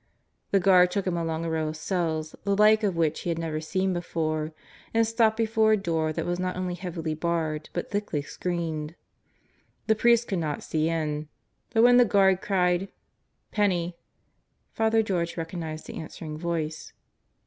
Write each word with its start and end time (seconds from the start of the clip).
The 0.49 0.59
guard 0.59 0.89
took 0.89 1.05
him 1.05 1.15
along 1.15 1.45
a 1.45 1.49
row 1.51 1.67
of 1.67 1.77
cells 1.77 2.35
the 2.43 2.57
like 2.57 2.81
of 2.81 2.95
which 2.95 3.19
he 3.19 3.29
had 3.29 3.37
never 3.37 3.61
seen 3.61 3.93
before, 3.93 4.51
and 4.95 5.05
stopped 5.05 5.37
before 5.37 5.73
a 5.73 5.77
door 5.77 6.11
that 6.11 6.25
was 6.25 6.39
not 6.39 6.55
only 6.57 6.73
heavily 6.73 7.13
barred 7.13 7.69
but 7.71 7.91
thickly 7.91 8.23
screened. 8.23 8.95
The 9.85 9.93
priest 9.93 10.27
could 10.27 10.39
not 10.39 10.63
see 10.63 10.89
in. 10.89 11.27
But 11.69 11.83
when 11.83 11.97
the 11.97 12.05
guard 12.05 12.41
cried: 12.41 12.87
"Penney!" 13.51 13.95
Father 14.73 15.03
George 15.03 15.37
recognized 15.37 15.85
the 15.85 15.99
answering 15.99 16.35
voice. 16.35 16.93